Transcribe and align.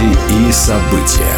Новости 0.00 0.48
и 0.48 0.52
события. 0.52 1.34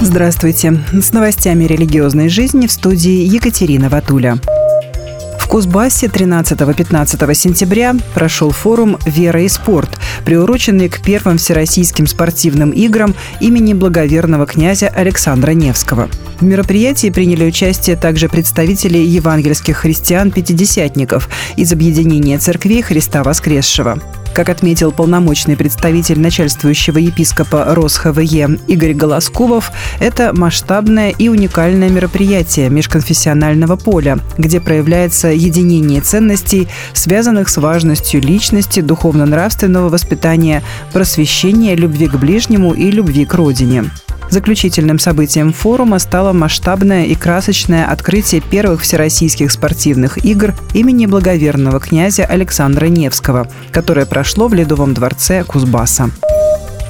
Здравствуйте. 0.00 0.78
С 0.92 1.12
новостями 1.12 1.64
религиозной 1.64 2.28
жизни 2.28 2.66
в 2.66 2.72
студии 2.72 3.24
Екатерина 3.24 3.88
Ватуля. 3.88 4.38
В 5.40 5.48
Кузбассе 5.48 6.06
13-15 6.06 7.34
сентября 7.34 7.96
прошел 8.14 8.50
форум 8.50 8.98
«Вера 9.06 9.42
и 9.42 9.48
спорт», 9.48 9.90
приуроченный 10.24 10.88
к 10.88 11.02
первым 11.02 11.38
всероссийским 11.38 12.06
спортивным 12.06 12.70
играм 12.70 13.14
имени 13.40 13.72
благоверного 13.72 14.46
князя 14.46 14.88
Александра 14.88 15.52
Невского. 15.52 16.08
В 16.38 16.44
мероприятии 16.44 17.10
приняли 17.10 17.46
участие 17.46 17.96
также 17.96 18.28
представители 18.28 18.98
евангельских 18.98 19.78
христиан-пятидесятников 19.78 21.28
из 21.56 21.72
объединения 21.72 22.38
церквей 22.38 22.82
Христа 22.82 23.24
Воскресшего. 23.24 23.98
Как 24.38 24.50
отметил 24.50 24.92
полномочный 24.92 25.56
представитель 25.56 26.20
начальствующего 26.20 26.98
епископа 26.98 27.74
РосХВЕ 27.74 28.60
Игорь 28.68 28.94
Голоскубов, 28.94 29.72
это 29.98 30.32
масштабное 30.32 31.10
и 31.10 31.28
уникальное 31.28 31.88
мероприятие 31.88 32.70
межконфессионального 32.70 33.74
поля, 33.74 34.20
где 34.36 34.60
проявляется 34.60 35.26
единение 35.26 36.00
ценностей, 36.02 36.68
связанных 36.92 37.48
с 37.48 37.56
важностью 37.56 38.22
личности, 38.22 38.78
духовно-нравственного 38.78 39.88
воспитания, 39.88 40.62
просвещения, 40.92 41.74
любви 41.74 42.06
к 42.06 42.14
ближнему 42.14 42.74
и 42.74 42.92
любви 42.92 43.24
к 43.24 43.34
родине. 43.34 43.86
Заключительным 44.30 44.98
событием 44.98 45.52
форума 45.52 45.98
стало 45.98 46.32
масштабное 46.32 47.06
и 47.06 47.14
красочное 47.14 47.86
открытие 47.86 48.40
первых 48.40 48.82
всероссийских 48.82 49.50
спортивных 49.50 50.24
игр 50.24 50.54
имени 50.74 51.06
благоверного 51.06 51.80
князя 51.80 52.24
Александра 52.26 52.86
Невского, 52.86 53.48
которое 53.72 54.06
прошло 54.06 54.48
в 54.48 54.54
Ледовом 54.54 54.94
дворце 54.94 55.44
Кузбасса. 55.44 56.10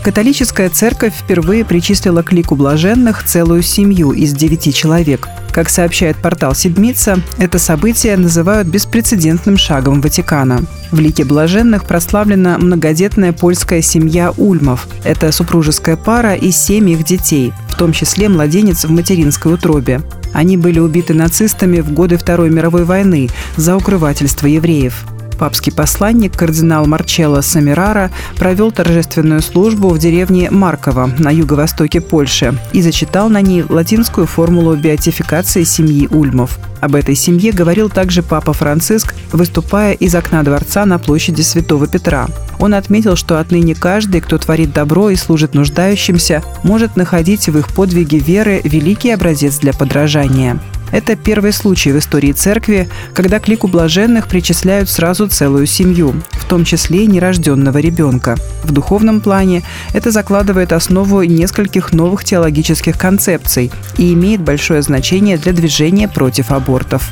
Католическая 0.03 0.71
церковь 0.71 1.15
впервые 1.15 1.65
причислила 1.65 2.23
к 2.23 2.33
лику 2.33 2.55
блаженных 2.55 3.25
целую 3.25 3.63
семью 3.63 4.13
из 4.13 4.33
девяти 4.33 4.73
человек. 4.73 5.29
Как 5.53 5.69
сообщает 5.69 6.17
портал 6.17 6.55
«Седмица», 6.55 7.21
это 7.39 7.59
событие 7.59 8.17
называют 8.17 8.69
беспрецедентным 8.69 9.59
шагом 9.59 10.01
Ватикана. 10.01 10.63
В 10.93 11.01
лике 11.01 11.25
блаженных 11.25 11.85
прославлена 11.85 12.59
многодетная 12.59 13.33
польская 13.33 13.83
семья 13.83 14.33
Ульмов. 14.37 14.87
Это 15.05 15.33
супружеская 15.33 15.97
пара 15.97 16.35
и 16.35 16.53
семь 16.53 16.89
их 16.91 17.05
детей, 17.05 17.53
в 17.69 17.77
том 17.77 17.93
числе 17.93 18.29
младенец 18.29 18.85
в 18.85 18.91
материнской 18.91 19.53
утробе. 19.53 20.01
Они 20.33 20.57
были 20.57 20.79
убиты 20.79 21.15
нацистами 21.15 21.81
в 21.81 21.93
годы 21.93 22.19
Второй 22.19 22.51
мировой 22.51 22.85
войны 22.85 23.29
за 23.57 23.77
укрывательство 23.77 24.47
евреев. 24.47 25.05
Папский 25.39 25.73
посланник 25.73 26.37
кардинал 26.37 26.87
Марчелло 26.87 27.43
Самирара 27.43 28.11
провел 28.37 28.73
торжественную 28.73 29.41
службу 29.41 29.89
в 29.89 29.99
деревне 29.99 30.51
Марково 30.51 31.11
на 31.19 31.31
юго-востоке 31.31 32.01
Польши 32.01 32.59
и 32.73 32.83
зачитал 32.83 33.29
на 33.29 33.41
ней 33.41 33.63
латинскую 33.63 34.27
формулу 34.27 34.75
беатификации 34.75 35.63
семьи 35.63 36.09
Ульмов. 36.11 36.59
Об 36.81 36.97
этой 36.97 37.15
семье 37.15 37.53
говорил 37.53 37.89
также 37.89 38.23
Папа 38.23 38.53
Франциск, 38.53 39.15
выступая 39.33 39.93
из 39.95 40.15
окна 40.15 40.43
дворца 40.43 40.85
на 40.87 40.99
площади 40.99 41.43
Святого 41.43 41.87
Петра. 41.87 42.27
Он 42.59 42.75
отметил, 42.75 43.15
что 43.15 43.39
отныне 43.39 43.75
каждый, 43.75 44.21
кто 44.21 44.39
творит 44.39 44.73
добро 44.73 45.11
и 45.11 45.17
служит 45.17 45.55
нуждающимся, 45.55 46.43
может 46.65 46.97
находить 46.97 47.49
в 47.49 47.57
их 47.57 47.69
подвиге 47.69 48.19
веры 48.19 48.61
великий 48.65 49.11
образец 49.11 49.59
для 49.59 49.73
подражания. 49.73 50.59
Это 50.93 51.17
первый 51.17 51.53
случай 51.53 51.93
в 51.93 51.99
истории 51.99 52.33
церкви, 52.33 52.89
когда 53.15 53.39
к 53.39 53.49
лику 53.49 53.69
блаженных 53.69 54.29
причисляют 54.29 54.89
сразу 54.89 55.29
целую 55.29 55.67
семью, 55.67 56.15
в 56.33 56.45
том 56.47 56.65
числе 56.65 57.05
и 57.05 57.07
нерожденного 57.07 57.79
ребенка. 57.79 58.37
В 58.65 58.73
духовном 58.73 59.21
плане 59.21 59.63
это 59.93 60.11
закладывает 60.11 60.73
основу 60.73 61.23
нескольких 61.23 61.93
новых 61.93 62.25
теологических 62.25 62.99
концепций 62.99 63.71
и 63.97 64.13
имеет 64.13 64.41
большое 64.41 64.83
значение 64.83 65.37
для 65.37 65.53
движения 65.53 66.09
против 66.09 66.51
абортов. 66.51 67.11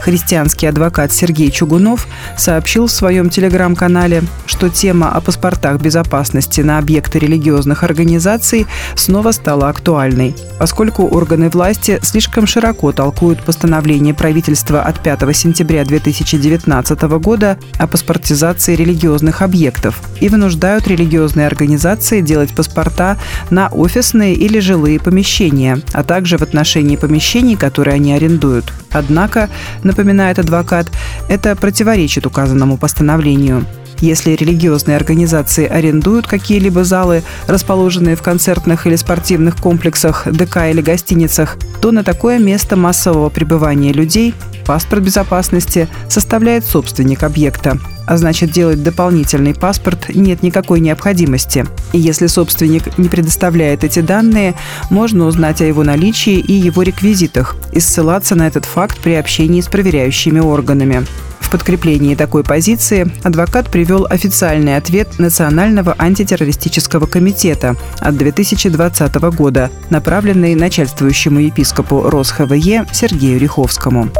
Христианский 0.00 0.66
адвокат 0.66 1.12
Сергей 1.12 1.50
Чугунов 1.50 2.08
сообщил 2.36 2.86
в 2.86 2.92
своем 2.92 3.30
телеграм-канале, 3.30 4.22
что 4.46 4.68
тема 4.68 5.12
о 5.12 5.20
паспортах 5.20 5.80
безопасности 5.80 6.62
на 6.62 6.78
объекты 6.78 7.18
религиозных 7.18 7.84
организаций 7.84 8.66
снова 8.94 9.32
стала 9.32 9.68
актуальной, 9.68 10.34
поскольку 10.58 11.06
органы 11.06 11.50
власти 11.50 11.98
слишком 12.02 12.46
широко 12.46 12.92
толкуют 12.92 13.42
постановление 13.42 14.14
правительства 14.14 14.82
от 14.82 15.00
5 15.02 15.36
сентября 15.36 15.84
2019 15.84 17.02
года 17.02 17.58
о 17.78 17.86
паспортизации 17.86 18.74
религиозных 18.74 19.42
объектов 19.42 20.00
и 20.20 20.28
вынуждают 20.28 20.88
религиозные 20.88 21.46
организации 21.46 22.20
делать 22.20 22.54
паспорта 22.54 23.18
на 23.50 23.68
офисные 23.68 24.34
или 24.34 24.60
жилые 24.60 24.98
помещения, 24.98 25.80
а 25.92 26.02
также 26.02 26.38
в 26.38 26.42
отношении 26.42 26.96
помещений, 26.96 27.56
которые 27.56 27.94
они 27.96 28.12
арендуют. 28.12 28.72
Однако, 28.92 29.48
напоминает 29.90 30.38
адвокат, 30.38 30.86
это 31.28 31.56
противоречит 31.56 32.26
указанному 32.26 32.76
постановлению. 32.76 33.64
Если 34.00 34.32
религиозные 34.32 34.96
организации 34.96 35.66
арендуют 35.66 36.26
какие-либо 36.26 36.84
залы, 36.84 37.22
расположенные 37.46 38.16
в 38.16 38.22
концертных 38.22 38.86
или 38.86 38.96
спортивных 38.96 39.56
комплексах, 39.56 40.26
ДК 40.26 40.68
или 40.70 40.80
гостиницах, 40.80 41.56
то 41.80 41.92
на 41.92 42.02
такое 42.02 42.38
место 42.38 42.76
массового 42.76 43.28
пребывания 43.28 43.92
людей 43.92 44.34
паспорт 44.66 45.02
безопасности 45.02 45.88
составляет 46.08 46.64
собственник 46.64 47.24
объекта. 47.24 47.78
А 48.06 48.16
значит, 48.16 48.50
делать 48.50 48.82
дополнительный 48.82 49.54
паспорт 49.54 50.08
нет 50.14 50.42
никакой 50.42 50.80
необходимости. 50.80 51.66
И 51.92 51.98
если 51.98 52.26
собственник 52.26 52.98
не 52.98 53.08
предоставляет 53.08 53.84
эти 53.84 54.00
данные, 54.00 54.54
можно 54.88 55.26
узнать 55.26 55.60
о 55.60 55.64
его 55.64 55.84
наличии 55.84 56.38
и 56.38 56.52
его 56.52 56.82
реквизитах 56.82 57.56
и 57.72 57.80
ссылаться 57.80 58.34
на 58.34 58.46
этот 58.46 58.64
факт 58.64 58.98
при 59.00 59.12
общении 59.12 59.60
с 59.60 59.66
проверяющими 59.66 60.40
органами. 60.40 61.06
В 61.50 61.52
подкреплении 61.52 62.14
такой 62.14 62.44
позиции 62.44 63.10
адвокат 63.24 63.68
привел 63.72 64.06
официальный 64.08 64.76
ответ 64.76 65.18
Национального 65.18 65.96
антитеррористического 65.98 67.06
комитета 67.06 67.74
от 67.98 68.16
2020 68.16 69.14
года, 69.34 69.68
направленный 69.90 70.54
начальствующему 70.54 71.40
епископу 71.40 72.08
РосХВЕ 72.08 72.86
Сергею 72.92 73.40
Риховскому. 73.40 74.10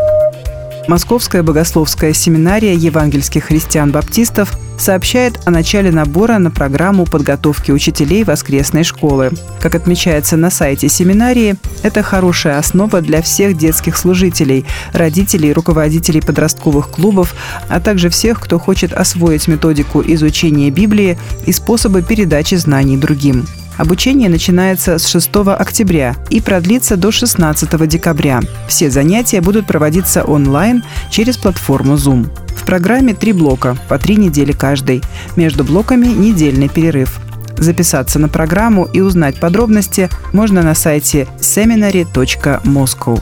Московская 0.89 1.45
богословская 1.45 2.15
семинария 2.15 2.75
евангельских 2.75 3.45
христиан-баптистов 3.45 4.51
сообщает 4.81 5.41
о 5.45 5.51
начале 5.51 5.91
набора 5.91 6.39
на 6.39 6.51
программу 6.51 7.05
подготовки 7.05 7.71
учителей 7.71 8.25
воскресной 8.25 8.85
школы. 8.85 9.31
Как 9.61 9.75
отмечается 9.75 10.37
на 10.37 10.51
сайте 10.51 10.89
семинарии, 10.89 11.57
это 11.83 12.03
хорошая 12.03 12.59
основа 12.59 13.01
для 13.01 13.23
всех 13.23 13.57
детских 13.57 13.97
служителей, 13.97 14.65
родителей, 14.93 15.53
руководителей 15.53 16.21
подростковых 16.21 16.89
клубов, 16.89 17.35
а 17.69 17.81
также 17.81 18.09
всех, 18.09 18.41
кто 18.41 18.59
хочет 18.59 18.93
освоить 18.93 19.49
методику 19.49 20.03
изучения 20.05 20.71
Библии 20.71 21.19
и 21.47 21.53
способы 21.53 22.03
передачи 22.03 22.55
знаний 22.55 22.97
другим. 22.97 23.47
Обучение 23.81 24.29
начинается 24.29 24.99
с 24.99 25.07
6 25.07 25.31
октября 25.59 26.15
и 26.29 26.43
продлится 26.43 26.99
до 26.99 27.11
16 27.11 27.89
декабря. 27.89 28.41
Все 28.69 28.91
занятия 28.91 29.41
будут 29.41 29.67
проводиться 29.67 30.23
онлайн 30.23 30.83
через 31.11 31.39
платформу 31.39 31.95
Zoom. 31.95 32.29
Программе 32.71 33.15
три 33.15 33.33
блока, 33.33 33.77
по 33.89 33.99
три 33.99 34.15
недели 34.15 34.53
каждый. 34.53 35.03
Между 35.35 35.65
блоками 35.65 36.07
недельный 36.07 36.69
перерыв. 36.69 37.19
Записаться 37.59 38.21
на 38.21 38.29
программу 38.29 38.85
и 38.85 39.01
узнать 39.01 39.41
подробности 39.41 40.09
можно 40.33 40.63
на 40.63 40.77
сайте 40.77 41.27
seminary.moscow. 41.41 43.21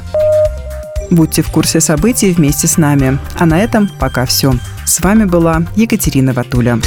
Будьте 1.10 1.40
в 1.40 1.50
курсе 1.50 1.80
событий 1.80 2.30
вместе 2.32 2.66
с 2.66 2.76
нами. 2.76 3.18
А 3.38 3.46
на 3.46 3.58
этом 3.58 3.88
пока 3.98 4.26
все. 4.26 4.52
С 4.84 5.00
вами 5.00 5.24
была 5.24 5.62
Екатерина 5.76 6.34
Ватуля. 6.34 6.78